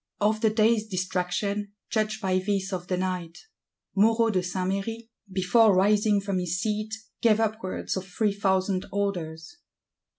[0.19, 3.37] Of the day's distraction judge by this of the night:
[3.93, 9.57] Moreau de Saint Méry, "before rising from his seat, gave upwards of three thousand orders."